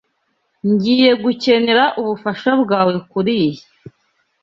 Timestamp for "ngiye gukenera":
0.69-1.83